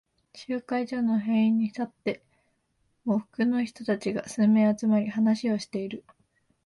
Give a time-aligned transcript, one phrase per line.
[0.33, 2.23] 集会所の塀に沿って、
[3.05, 6.03] 喪服の人たちが数名集まり、話をしている。